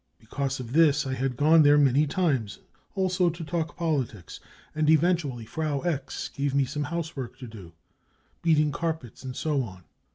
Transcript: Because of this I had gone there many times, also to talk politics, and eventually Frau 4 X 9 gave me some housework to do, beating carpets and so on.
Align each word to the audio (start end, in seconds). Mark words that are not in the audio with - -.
Because 0.17 0.59
of 0.59 0.73
this 0.73 1.05
I 1.05 1.13
had 1.13 1.37
gone 1.37 1.61
there 1.61 1.77
many 1.77 2.07
times, 2.07 2.57
also 2.95 3.29
to 3.29 3.43
talk 3.43 3.77
politics, 3.77 4.39
and 4.73 4.89
eventually 4.89 5.45
Frau 5.45 5.81
4 5.81 5.87
X 5.91 6.31
9 6.35 6.43
gave 6.43 6.55
me 6.55 6.65
some 6.65 6.85
housework 6.85 7.37
to 7.37 7.45
do, 7.45 7.73
beating 8.41 8.71
carpets 8.71 9.23
and 9.23 9.35
so 9.35 9.61
on. 9.61 9.83